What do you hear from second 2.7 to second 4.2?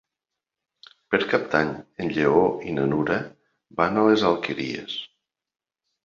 na Nura van a